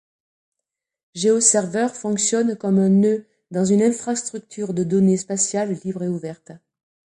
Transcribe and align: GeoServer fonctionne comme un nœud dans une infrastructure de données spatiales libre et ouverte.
GeoServer 1.13 1.89
fonctionne 1.93 2.55
comme 2.55 2.79
un 2.79 2.89
nœud 2.89 3.27
dans 3.51 3.65
une 3.65 3.83
infrastructure 3.83 4.73
de 4.73 4.83
données 4.83 5.17
spatiales 5.17 5.77
libre 5.83 6.01
et 6.01 6.07
ouverte. 6.07 6.53